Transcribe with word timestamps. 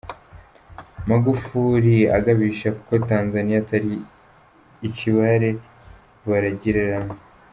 Magufuli 1.09 1.95
agabisha 2.17 2.69
ko 2.85 2.93
Tanzaniya 3.09 3.57
atari 3.63 3.91
icibare 4.87 5.49
baragiriramwo. 6.29 7.15